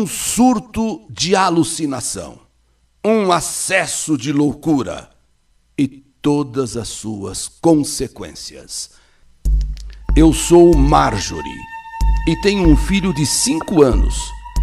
um 0.00 0.06
surto 0.06 1.02
de 1.10 1.36
alucinação, 1.36 2.38
um 3.04 3.30
acesso 3.30 4.16
de 4.16 4.32
loucura 4.32 5.10
e 5.76 5.86
todas 5.86 6.74
as 6.74 6.88
suas 6.88 7.48
consequências. 7.48 8.92
Eu 10.16 10.32
sou 10.32 10.74
Marjorie 10.74 11.42
e 12.26 12.34
tenho 12.40 12.66
um 12.66 12.74
filho 12.74 13.12
de 13.12 13.26
cinco 13.26 13.82
anos, 13.82 14.16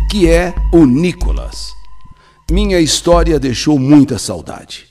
que 0.10 0.28
é 0.28 0.56
o 0.74 0.88
Nicholas. 0.88 1.72
Minha 2.50 2.80
história 2.80 3.40
deixou 3.40 3.78
muita 3.78 4.18
saudade. 4.18 4.88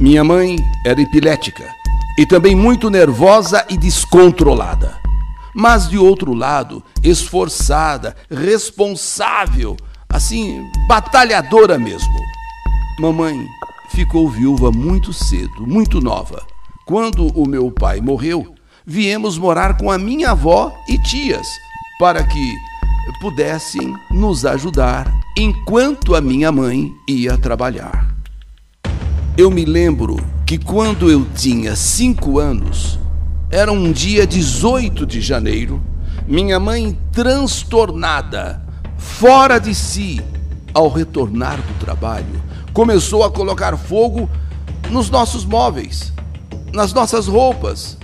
Minha 0.00 0.24
mãe 0.24 0.56
era 0.86 0.98
epilética 0.98 1.68
e 2.18 2.24
também 2.24 2.54
muito 2.54 2.88
nervosa 2.88 3.66
e 3.68 3.76
descontrolada. 3.76 4.98
Mas 5.60 5.88
de 5.88 5.98
outro 5.98 6.34
lado, 6.34 6.84
esforçada, 7.02 8.14
responsável, 8.30 9.76
assim, 10.08 10.62
batalhadora 10.86 11.76
mesmo. 11.76 12.14
Mamãe 13.00 13.44
ficou 13.90 14.30
viúva 14.30 14.70
muito 14.70 15.12
cedo, 15.12 15.66
muito 15.66 16.00
nova. 16.00 16.46
Quando 16.86 17.26
o 17.36 17.44
meu 17.44 17.72
pai 17.72 18.00
morreu, 18.00 18.54
viemos 18.86 19.36
morar 19.36 19.76
com 19.76 19.90
a 19.90 19.98
minha 19.98 20.30
avó 20.30 20.72
e 20.88 20.96
tias, 21.02 21.48
para 21.98 22.22
que 22.22 22.54
pudessem 23.20 23.92
nos 24.12 24.46
ajudar 24.46 25.12
enquanto 25.36 26.14
a 26.14 26.20
minha 26.20 26.52
mãe 26.52 26.92
ia 27.08 27.36
trabalhar. 27.36 28.14
Eu 29.36 29.50
me 29.50 29.64
lembro 29.64 30.18
que 30.46 30.56
quando 30.56 31.10
eu 31.10 31.26
tinha 31.34 31.74
cinco 31.74 32.38
anos, 32.38 32.96
era 33.50 33.72
um 33.72 33.90
dia 33.90 34.26
18 34.26 35.06
de 35.06 35.20
janeiro, 35.20 35.82
minha 36.26 36.60
mãe 36.60 36.98
transtornada, 37.12 38.62
fora 38.98 39.58
de 39.58 39.74
si, 39.74 40.20
ao 40.74 40.88
retornar 40.88 41.56
do 41.56 41.84
trabalho, 41.84 42.42
começou 42.74 43.24
a 43.24 43.30
colocar 43.30 43.76
fogo 43.76 44.28
nos 44.90 45.08
nossos 45.08 45.46
móveis, 45.46 46.12
nas 46.72 46.92
nossas 46.92 47.26
roupas, 47.26 47.96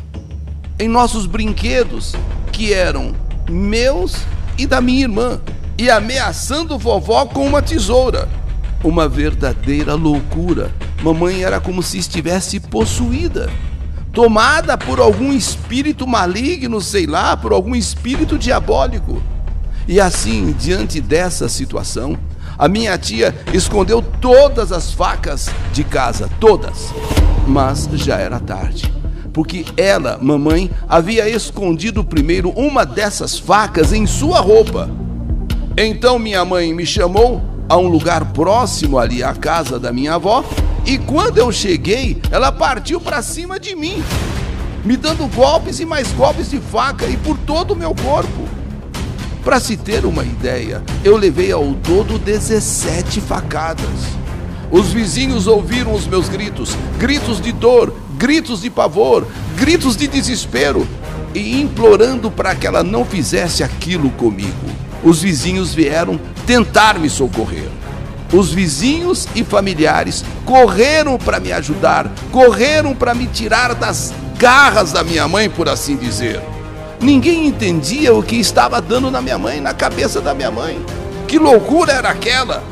em 0.79 0.89
nossos 0.89 1.27
brinquedos, 1.27 2.15
que 2.51 2.73
eram 2.73 3.15
meus 3.49 4.17
e 4.57 4.67
da 4.67 4.81
minha 4.81 5.03
irmã 5.03 5.41
e 5.77 5.91
ameaçando 5.91 6.79
vovó 6.79 7.27
com 7.27 7.47
uma 7.47 7.61
tesoura. 7.61 8.29
Uma 8.83 9.09
verdadeira 9.09 9.95
loucura. 9.95 10.71
Mamãe 11.03 11.43
era 11.43 11.61
como 11.61 11.83
se 11.83 11.99
estivesse 11.99 12.61
possuída, 12.61 13.51
tomada 14.15 14.79
por 14.79 15.01
algum 15.01 15.33
espírito 15.33 16.07
maligno, 16.07 16.81
sei 16.81 17.05
lá, 17.05 17.37
por 17.37 17.53
algum 17.53 17.75
espírito 17.75 18.39
diabólico. 18.39 19.21
E 19.89 20.01
assim, 20.01 20.55
diante 20.59 21.01
dessa 21.01 21.49
situação, 21.49 22.17
a 22.57 22.69
minha 22.69 22.97
tia 22.97 23.35
escondeu 23.53 24.01
todas 24.01 24.71
as 24.71 24.93
facas 24.93 25.51
de 25.73 25.83
casa, 25.83 26.31
todas. 26.39 26.95
Mas 27.47 27.89
já 27.93 28.17
era 28.17 28.39
tarde, 28.39 28.91
porque 29.33 29.67
ela, 29.77 30.17
mamãe, 30.23 30.71
havia 30.89 31.29
escondido 31.29 32.05
primeiro 32.05 32.51
uma 32.51 32.87
dessas 32.87 33.37
facas 33.37 33.93
em 33.93 34.07
sua 34.07 34.41
roupa. 34.41 34.89
Então 35.77 36.21
minha 36.21 36.45
mãe 36.45 36.73
me 36.73 36.87
chamou 36.87 37.43
a 37.69 37.77
um 37.77 37.89
lugar 37.89 38.27
próximo 38.27 38.99
ali 38.99 39.25
à 39.25 39.35
casa 39.35 39.79
da 39.79 39.93
minha 39.93 40.15
avó, 40.15 40.45
e 40.87 40.99
quando 40.99 41.39
eu 41.39 41.51
cheguei, 41.51 42.21
ela 42.31 42.53
partiu 42.53 43.01
para 43.01 43.23
cima 43.23 43.59
de 43.59 43.75
mim, 43.75 44.03
me 44.85 44.97
dando 44.97 45.27
golpes 45.35 45.81
e 45.81 45.85
mais 45.85 46.11
golpes 46.13 46.51
de 46.51 46.59
faca 46.59 47.07
e 47.07 47.17
por 47.17 47.39
todo 47.39 47.73
o 47.73 47.77
meu 47.77 47.95
corpo. 47.95 48.49
Para 49.43 49.61
se 49.61 49.77
ter 49.77 50.05
uma 50.05 50.25
ideia, 50.25 50.83
eu 51.03 51.17
levei 51.17 51.53
ao 51.53 51.75
todo 51.75 52.19
17 52.19 53.21
facadas. 53.21 53.85
Os 54.71 54.93
vizinhos 54.93 55.47
ouviram 55.47 55.95
os 55.95 56.07
meus 56.07 56.29
gritos, 56.29 56.77
gritos 56.99 57.41
de 57.41 57.53
dor, 57.53 57.95
gritos 58.17 58.63
de 58.63 58.71
pavor, 58.71 59.27
gritos 59.57 59.97
de 59.97 60.07
desespero, 60.07 60.87
e 61.35 61.61
implorando 61.61 62.31
para 62.31 62.55
que 62.55 62.67
ela 62.67 62.83
não 62.83 63.05
fizesse 63.05 63.63
aquilo 63.63 64.11
comigo 64.11 64.75
os 65.05 65.21
vizinhos 65.21 65.75
vieram 65.75 66.19
tentar 66.47 66.99
me 66.99 67.11
socorrer. 67.11 67.69
Os 68.35 68.53
vizinhos 68.53 69.29
e 69.33 69.45
familiares 69.45 70.25
correram 70.45 71.17
para 71.17 71.39
me 71.39 71.53
ajudar, 71.53 72.11
correram 72.33 72.93
para 72.93 73.15
me 73.15 73.29
tirar 73.29 73.77
das 73.77 74.13
garras 74.37 74.91
da 74.91 75.05
minha 75.05 75.29
mãe, 75.29 75.49
por 75.49 75.69
assim 75.69 75.95
dizer. 75.95 76.43
Ninguém 77.01 77.47
entendia 77.47 78.13
o 78.13 78.25
que 78.25 78.35
estava 78.35 78.81
dando 78.81 79.09
na 79.09 79.23
minha 79.23 79.39
mãe, 79.39 79.61
na 79.61 79.73
cabeça 79.73 80.21
da 80.21 80.35
minha 80.35 80.51
mãe. 80.51 80.85
Que 81.29 81.39
loucura 81.39 81.93
era 81.93 82.09
aquela? 82.09 82.65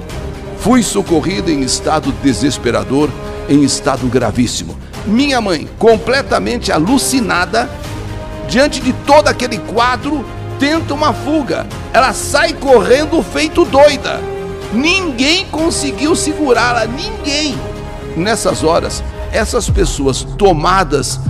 Fui 0.58 0.82
socorrido 0.82 1.48
em 1.48 1.60
estado 1.60 2.10
desesperador, 2.24 3.08
em 3.48 3.62
estado 3.62 4.08
gravíssimo. 4.08 4.76
Minha 5.06 5.40
mãe, 5.40 5.68
completamente 5.78 6.72
alucinada, 6.72 7.70
diante 8.48 8.80
de 8.80 8.92
todo 9.06 9.28
aquele 9.28 9.58
quadro, 9.58 10.24
tenta 10.58 10.92
uma 10.92 11.12
fuga. 11.12 11.68
Ela 11.92 12.12
sai 12.12 12.52
correndo 12.52 13.22
feito 13.22 13.64
doida. 13.64 14.31
Ninguém 14.72 15.47
conseguiu 15.47 16.16
segurá-la, 16.16 16.87
ninguém. 16.87 17.59
Nessas 18.16 18.62
horas, 18.62 19.03
essas 19.33 19.69
pessoas 19.69 20.22
tomadas 20.38 21.21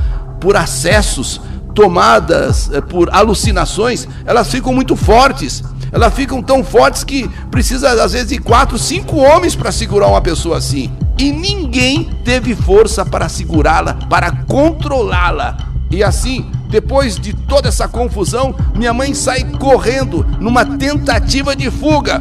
por 0.41 0.57
acessos, 0.57 1.41
tomadas 1.75 2.71
eh, 2.73 2.81
por 2.81 3.09
alucinações, 3.15 4.09
elas 4.25 4.51
ficam 4.51 4.73
muito 4.73 4.97
fortes. 4.97 5.63
Elas 5.93 6.15
ficam 6.15 6.43
tão 6.43 6.65
fortes 6.65 7.05
que 7.05 7.29
precisa 7.51 8.03
às 8.03 8.13
vezes 8.13 8.29
de 8.29 8.39
quatro, 8.39 8.79
cinco 8.79 9.17
homens 9.17 9.55
para 9.55 9.71
segurar 9.71 10.09
uma 10.09 10.23
pessoa 10.23 10.57
assim. 10.57 10.91
E 11.19 11.31
ninguém 11.31 12.11
teve 12.25 12.55
força 12.55 13.05
para 13.05 13.29
segurá-la, 13.29 13.95
para 14.09 14.33
controlá-la. 14.47 15.57
E 15.91 16.03
assim, 16.03 16.51
depois 16.71 17.17
de 17.17 17.35
toda 17.35 17.69
essa 17.69 17.87
confusão, 17.87 18.55
minha 18.75 18.95
mãe 18.95 19.13
sai 19.13 19.45
correndo 19.45 20.27
numa 20.41 20.65
tentativa 20.65 21.55
de 21.55 21.71
fuga. 21.71 22.19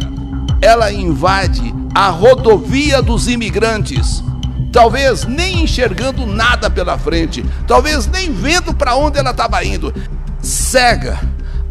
Ela 0.62 0.92
invade 0.92 1.74
a 1.94 2.10
rodovia 2.10 3.02
dos 3.02 3.28
imigrantes. 3.28 4.24
Talvez 4.72 5.26
nem 5.26 5.64
enxergando 5.64 6.26
nada 6.26 6.70
pela 6.70 6.98
frente, 6.98 7.44
talvez 7.68 8.08
nem 8.08 8.32
vendo 8.32 8.74
para 8.74 8.96
onde 8.96 9.20
ela 9.20 9.32
estava 9.32 9.64
indo. 9.66 9.94
Cega, 10.42 11.20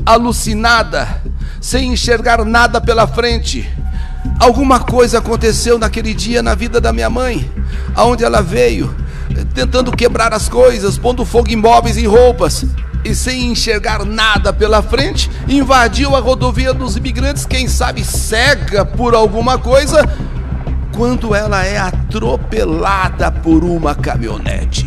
alucinada, 0.05 1.23
sem 1.61 1.93
enxergar 1.93 2.45
nada 2.45 2.81
pela 2.81 3.07
frente. 3.07 3.69
Alguma 4.39 4.81
coisa 4.81 5.19
aconteceu 5.19 5.79
naquele 5.79 6.13
dia 6.13 6.43
na 6.43 6.55
vida 6.55 6.81
da 6.81 6.93
minha 6.93 7.09
mãe, 7.09 7.51
aonde 7.95 8.23
ela 8.23 8.43
veio 8.43 8.95
tentando 9.55 9.93
quebrar 9.93 10.33
as 10.33 10.49
coisas, 10.49 10.99
pondo 10.99 11.25
fogo 11.25 11.51
em 11.51 11.57
móveis 11.57 11.97
e 11.97 12.07
roupas. 12.07 12.65
E 13.05 13.15
sem 13.15 13.47
enxergar 13.47 14.05
nada 14.05 14.53
pela 14.53 14.83
frente, 14.83 15.31
invadiu 15.49 16.15
a 16.15 16.21
rodovia 16.21 16.75
dos 16.75 16.97
imigrantes, 16.97 17.47
quem 17.47 17.67
sabe 17.67 18.05
cega 18.05 18.85
por 18.85 19.15
alguma 19.15 19.59
coisa, 19.59 20.07
quando 20.95 21.35
ela 21.35 21.65
é 21.65 21.79
atropelada 21.79 23.31
por 23.31 23.65
uma 23.65 23.95
caminhonete. 23.95 24.87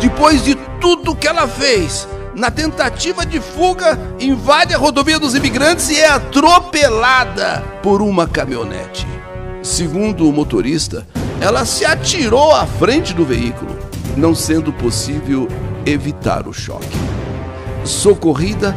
Depois 0.00 0.44
de 0.44 0.54
tudo 0.80 1.16
que 1.16 1.26
ela 1.26 1.48
fez, 1.48 2.06
na 2.34 2.50
tentativa 2.50 3.26
de 3.26 3.40
fuga, 3.40 3.98
invade 4.20 4.72
a 4.74 4.78
rodovia 4.78 5.18
dos 5.18 5.34
imigrantes 5.34 5.90
e 5.90 6.00
é 6.00 6.08
atropelada 6.08 7.62
por 7.82 8.00
uma 8.00 8.26
caminhonete. 8.26 9.06
Segundo 9.62 10.28
o 10.28 10.32
motorista, 10.32 11.06
ela 11.40 11.64
se 11.64 11.84
atirou 11.84 12.54
à 12.54 12.66
frente 12.66 13.12
do 13.12 13.24
veículo, 13.24 13.76
não 14.16 14.34
sendo 14.34 14.72
possível 14.72 15.48
evitar 15.84 16.46
o 16.46 16.52
choque. 16.52 17.11
Socorrida, 17.84 18.76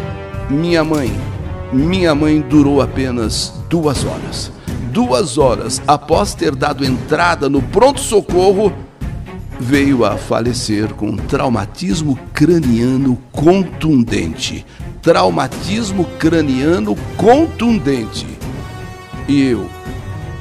minha 0.49 0.83
mãe. 0.83 1.11
Minha 1.71 2.15
mãe 2.15 2.41
durou 2.41 2.81
apenas 2.81 3.53
duas 3.69 4.03
horas. 4.03 4.51
Duas 4.91 5.37
horas 5.37 5.81
após 5.85 6.33
ter 6.33 6.55
dado 6.55 6.83
entrada 6.83 7.47
no 7.47 7.61
pronto-socorro, 7.61 8.73
veio 9.59 10.05
a 10.05 10.17
falecer 10.17 10.93
com 10.93 11.15
traumatismo 11.15 12.17
craniano 12.33 13.17
contundente. 13.31 14.65
Traumatismo 15.03 16.05
craniano 16.17 16.95
contundente. 17.15 18.25
E 19.27 19.43
eu, 19.43 19.69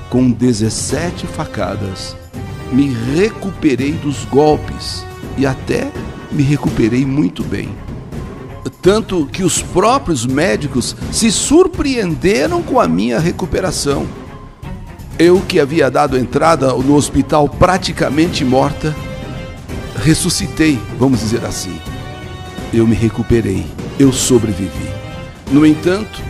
com 0.08 0.30
17 0.30 1.26
facadas, 1.26 2.16
me 2.72 2.94
recuperei 3.14 3.92
dos 3.92 4.24
golpes 4.24 5.04
e 5.36 5.44
até 5.44 5.90
me 6.32 6.42
recuperei 6.42 7.04
muito 7.04 7.42
bem. 7.44 7.68
Tanto 8.82 9.26
que 9.26 9.42
os 9.42 9.62
próprios 9.62 10.26
médicos 10.26 10.96
se 11.12 11.30
surpreenderam 11.30 12.62
com 12.62 12.80
a 12.80 12.88
minha 12.88 13.18
recuperação. 13.18 14.06
Eu 15.18 15.40
que 15.40 15.60
havia 15.60 15.90
dado 15.90 16.18
entrada 16.18 16.72
no 16.72 16.94
hospital 16.94 17.48
praticamente 17.48 18.44
morta, 18.44 18.94
ressuscitei, 19.96 20.78
vamos 20.98 21.20
dizer 21.20 21.44
assim. 21.44 21.78
Eu 22.72 22.86
me 22.86 22.94
recuperei, 22.94 23.64
eu 23.98 24.12
sobrevivi. 24.12 24.88
No 25.52 25.64
entanto, 25.64 26.20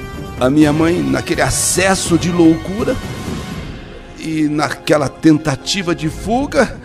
A 0.41 0.51
minha 0.51 0.73
mãe, 0.73 1.01
naquele 1.01 1.43
acesso 1.43 2.19
de 2.19 2.31
loucura 2.31 2.97
e 4.19 4.49
naquela 4.49 5.09
tentativa 5.09 5.95
de 5.95 6.09
fuga, 6.09 6.77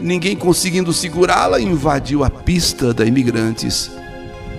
ninguém 0.00 0.36
conseguindo 0.36 0.92
segurá-la, 0.92 1.60
invadiu 1.60 2.22
a 2.22 2.30
pista 2.30 2.94
da 2.94 3.04
Imigrantes, 3.04 3.90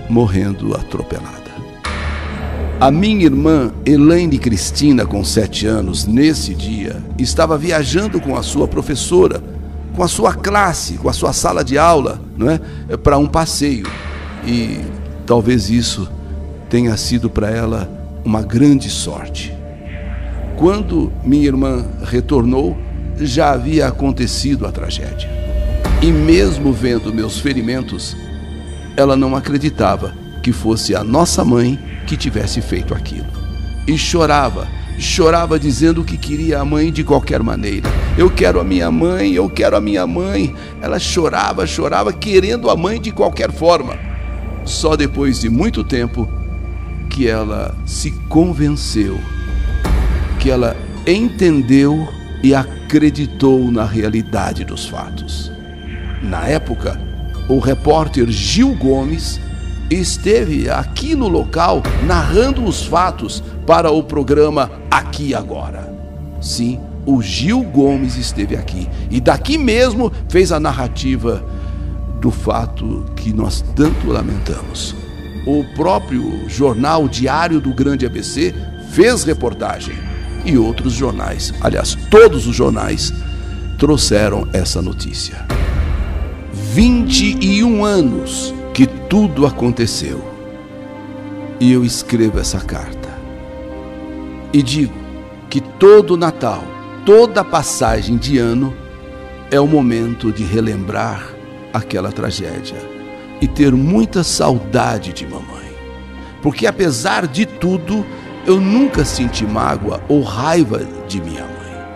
morrendo 0.08 0.74
atropelada. 0.74 1.48
A 2.80 2.92
minha 2.92 3.24
irmã 3.24 3.72
Elaine 3.84 4.38
Cristina, 4.38 5.04
com 5.04 5.24
sete 5.24 5.66
anos, 5.66 6.06
nesse 6.06 6.54
dia, 6.54 7.02
estava 7.18 7.58
viajando 7.58 8.20
com 8.20 8.36
a 8.36 8.42
sua 8.42 8.68
professora, 8.68 9.42
com 9.96 10.02
a 10.04 10.08
sua 10.08 10.32
classe, 10.32 10.94
com 10.94 11.08
a 11.08 11.12
sua 11.12 11.32
sala 11.32 11.64
de 11.64 11.76
aula, 11.76 12.20
não 12.36 12.48
é, 12.48 12.60
para 12.96 13.18
um 13.18 13.26
passeio. 13.26 13.84
E 14.46 14.78
talvez 15.26 15.68
isso 15.68 16.08
tenha 16.70 16.96
sido 16.96 17.28
para 17.28 17.50
ela 17.50 17.90
uma 18.24 18.42
grande 18.42 18.88
sorte. 18.88 19.52
Quando 20.56 21.12
minha 21.24 21.46
irmã 21.46 21.84
retornou, 22.04 22.78
já 23.20 23.50
havia 23.50 23.88
acontecido 23.88 24.66
a 24.66 24.70
tragédia. 24.70 25.28
E 26.00 26.12
mesmo 26.12 26.72
vendo 26.72 27.12
meus 27.12 27.40
ferimentos, 27.40 28.16
ela 28.98 29.16
não 29.16 29.36
acreditava 29.36 30.12
que 30.42 30.52
fosse 30.52 30.92
a 30.92 31.04
nossa 31.04 31.44
mãe 31.44 31.78
que 32.04 32.16
tivesse 32.16 32.60
feito 32.60 32.92
aquilo. 32.92 33.28
E 33.86 33.96
chorava, 33.96 34.66
chorava 34.98 35.56
dizendo 35.56 36.02
que 36.02 36.16
queria 36.16 36.58
a 36.58 36.64
mãe 36.64 36.90
de 36.90 37.04
qualquer 37.04 37.40
maneira. 37.40 37.88
Eu 38.16 38.28
quero 38.28 38.58
a 38.58 38.64
minha 38.64 38.90
mãe, 38.90 39.32
eu 39.32 39.48
quero 39.48 39.76
a 39.76 39.80
minha 39.80 40.04
mãe. 40.04 40.52
Ela 40.82 40.98
chorava, 40.98 41.64
chorava, 41.64 42.12
querendo 42.12 42.68
a 42.68 42.76
mãe 42.76 43.00
de 43.00 43.12
qualquer 43.12 43.52
forma. 43.52 43.96
Só 44.64 44.96
depois 44.96 45.40
de 45.40 45.48
muito 45.48 45.84
tempo 45.84 46.28
que 47.08 47.28
ela 47.28 47.76
se 47.86 48.10
convenceu, 48.28 49.16
que 50.40 50.50
ela 50.50 50.76
entendeu 51.06 52.08
e 52.42 52.52
acreditou 52.52 53.70
na 53.70 53.84
realidade 53.84 54.64
dos 54.64 54.88
fatos. 54.88 55.52
Na 56.20 56.48
época, 56.48 57.07
o 57.48 57.58
repórter 57.58 58.28
Gil 58.28 58.74
Gomes 58.74 59.40
esteve 59.90 60.68
aqui 60.68 61.14
no 61.14 61.28
local 61.28 61.82
narrando 62.06 62.62
os 62.64 62.84
fatos 62.84 63.42
para 63.66 63.90
o 63.90 64.02
programa 64.02 64.70
Aqui 64.90 65.34
Agora. 65.34 65.92
Sim, 66.40 66.78
o 67.06 67.22
Gil 67.22 67.62
Gomes 67.62 68.16
esteve 68.16 68.54
aqui 68.54 68.86
e 69.10 69.20
daqui 69.20 69.56
mesmo 69.56 70.12
fez 70.28 70.52
a 70.52 70.60
narrativa 70.60 71.42
do 72.20 72.30
fato 72.30 73.06
que 73.16 73.32
nós 73.32 73.64
tanto 73.74 74.08
lamentamos. 74.08 74.94
O 75.46 75.64
próprio 75.74 76.46
jornal 76.48 77.08
Diário 77.08 77.60
do 77.60 77.72
Grande 77.72 78.04
ABC 78.04 78.54
fez 78.90 79.24
reportagem 79.24 79.94
e 80.44 80.58
outros 80.58 80.92
jornais, 80.92 81.54
aliás, 81.60 81.96
todos 82.10 82.46
os 82.46 82.54
jornais 82.54 83.12
trouxeram 83.78 84.46
essa 84.52 84.82
notícia. 84.82 85.46
21 86.70 87.82
anos 87.82 88.54
que 88.74 88.86
tudo 88.86 89.46
aconteceu. 89.46 90.22
E 91.58 91.72
eu 91.72 91.82
escrevo 91.82 92.38
essa 92.38 92.60
carta. 92.60 93.08
E 94.52 94.62
digo 94.62 94.92
que 95.48 95.62
todo 95.62 96.14
Natal, 96.14 96.62
toda 97.06 97.42
passagem 97.42 98.18
de 98.18 98.36
ano 98.36 98.76
é 99.50 99.58
o 99.58 99.66
momento 99.66 100.30
de 100.30 100.44
relembrar 100.44 101.30
aquela 101.72 102.12
tragédia 102.12 102.76
e 103.40 103.48
ter 103.48 103.72
muita 103.72 104.22
saudade 104.22 105.14
de 105.14 105.26
mamãe. 105.26 105.72
Porque 106.42 106.66
apesar 106.66 107.26
de 107.26 107.46
tudo, 107.46 108.04
eu 108.46 108.60
nunca 108.60 109.06
senti 109.06 109.46
mágoa 109.46 110.02
ou 110.06 110.20
raiva 110.20 110.86
de 111.08 111.18
minha 111.22 111.44
mãe. 111.44 111.86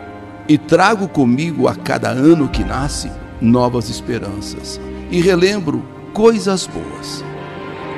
E 0.49 0.57
trago 0.57 1.07
comigo 1.09 1.69
a 1.69 1.75
cada 1.75 2.09
ano 2.09 2.49
que 2.49 2.65
nasce 2.65 3.11
novas 3.43 3.91
esperanças. 3.91 4.81
E 5.11 5.21
relembro 5.21 5.83
coisas 6.15 6.67
boas. 6.67 7.25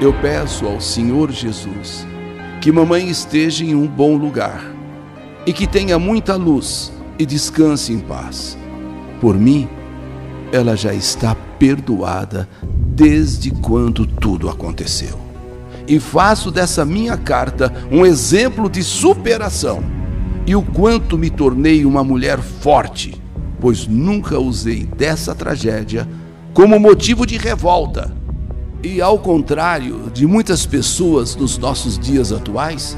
Eu 0.00 0.12
peço 0.14 0.66
ao 0.66 0.80
Senhor 0.80 1.30
Jesus 1.30 2.06
que 2.60 2.72
mamãe 2.72 3.08
esteja 3.08 3.64
em 3.64 3.74
um 3.74 3.86
bom 3.86 4.16
lugar 4.16 4.64
e 5.46 5.52
que 5.52 5.66
tenha 5.66 5.98
muita 5.98 6.34
luz 6.34 6.90
e 7.18 7.26
descanse 7.26 7.92
em 7.92 7.98
paz. 7.98 8.56
Por 9.20 9.38
mim, 9.38 9.68
ela 10.50 10.74
já 10.74 10.94
está 10.94 11.36
perdoada 11.58 12.48
desde 12.62 13.50
quando 13.50 14.06
tudo 14.06 14.48
aconteceu. 14.48 15.18
E 15.86 16.00
faço 16.00 16.50
dessa 16.50 16.84
minha 16.84 17.16
carta 17.16 17.72
um 17.90 18.06
exemplo 18.06 18.70
de 18.70 18.82
superação 18.82 19.84
e 20.46 20.56
o 20.56 20.62
quanto 20.62 21.18
me 21.18 21.30
tornei 21.30 21.84
uma 21.84 22.02
mulher 22.02 22.38
forte, 22.38 23.20
pois 23.64 23.86
nunca 23.86 24.38
usei 24.38 24.84
dessa 24.84 25.34
tragédia 25.34 26.06
como 26.52 26.78
motivo 26.78 27.24
de 27.24 27.38
revolta. 27.38 28.14
E 28.82 29.00
ao 29.00 29.18
contrário 29.18 30.10
de 30.12 30.26
muitas 30.26 30.66
pessoas 30.66 31.34
nos 31.34 31.56
nossos 31.56 31.98
dias 31.98 32.30
atuais, 32.30 32.94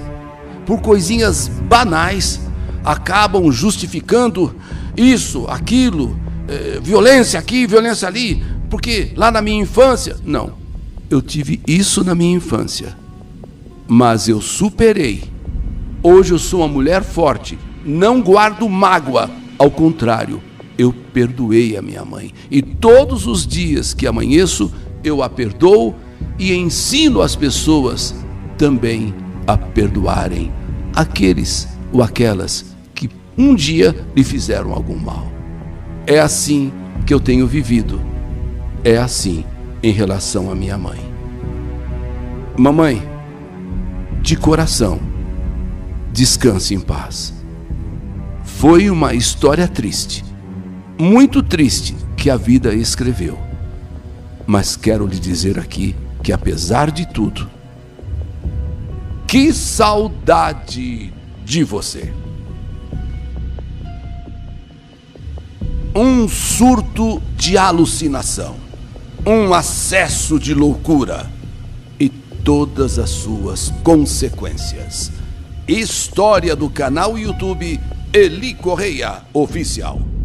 por 0.66 0.80
coisinhas 0.80 1.46
banais, 1.46 2.40
acabam 2.84 3.48
justificando 3.52 4.56
isso, 4.96 5.46
aquilo, 5.46 6.18
eh, 6.48 6.80
violência 6.82 7.38
aqui, 7.38 7.64
violência 7.64 8.08
ali, 8.08 8.44
porque 8.68 9.12
lá 9.14 9.30
na 9.30 9.40
minha 9.40 9.62
infância. 9.62 10.16
Não, 10.24 10.54
eu 11.08 11.22
tive 11.22 11.60
isso 11.64 12.02
na 12.02 12.12
minha 12.12 12.34
infância, 12.34 12.98
mas 13.86 14.26
eu 14.26 14.40
superei. 14.40 15.22
Hoje 16.02 16.34
eu 16.34 16.40
sou 16.40 16.58
uma 16.58 16.68
mulher 16.68 17.04
forte, 17.04 17.56
não 17.84 18.20
guardo 18.20 18.68
mágoa, 18.68 19.30
ao 19.56 19.70
contrário, 19.70 20.42
eu 20.78 20.92
perdoei 21.12 21.76
a 21.76 21.82
minha 21.82 22.04
mãe. 22.04 22.32
E 22.50 22.60
todos 22.60 23.26
os 23.26 23.46
dias 23.46 23.94
que 23.94 24.06
amanheço, 24.06 24.72
eu 25.02 25.22
a 25.22 25.28
perdoo 25.28 25.94
e 26.38 26.52
ensino 26.52 27.22
as 27.22 27.34
pessoas 27.34 28.14
também 28.58 29.14
a 29.46 29.56
perdoarem 29.56 30.52
aqueles 30.94 31.68
ou 31.92 32.02
aquelas 32.02 32.74
que 32.94 33.08
um 33.36 33.54
dia 33.54 33.94
lhe 34.14 34.24
fizeram 34.24 34.72
algum 34.72 34.96
mal. 34.96 35.30
É 36.06 36.18
assim 36.18 36.72
que 37.06 37.14
eu 37.14 37.20
tenho 37.20 37.46
vivido. 37.46 38.00
É 38.84 38.98
assim 38.98 39.44
em 39.82 39.92
relação 39.92 40.50
à 40.50 40.54
minha 40.54 40.78
mãe. 40.78 40.98
Mamãe, 42.56 43.02
de 44.22 44.36
coração, 44.36 44.98
descanse 46.12 46.74
em 46.74 46.80
paz. 46.80 47.34
Foi 48.44 48.88
uma 48.88 49.12
história 49.14 49.68
triste 49.68 50.25
muito 50.98 51.42
triste 51.42 51.94
que 52.16 52.30
a 52.30 52.36
vida 52.36 52.74
escreveu. 52.74 53.38
Mas 54.46 54.76
quero 54.76 55.06
lhe 55.06 55.18
dizer 55.18 55.58
aqui 55.58 55.94
que, 56.22 56.32
apesar 56.32 56.90
de 56.90 57.06
tudo, 57.06 57.48
que 59.26 59.52
saudade 59.52 61.12
de 61.44 61.64
você! 61.64 62.12
Um 65.94 66.28
surto 66.28 67.22
de 67.36 67.56
alucinação, 67.56 68.56
um 69.26 69.52
acesso 69.54 70.38
de 70.38 70.52
loucura 70.54 71.30
e 71.98 72.08
todas 72.08 72.98
as 72.98 73.10
suas 73.10 73.72
consequências. 73.82 75.10
História 75.66 76.54
do 76.54 76.70
canal 76.70 77.18
YouTube 77.18 77.80
Eli 78.12 78.54
Correia 78.54 79.22
Oficial. 79.32 80.15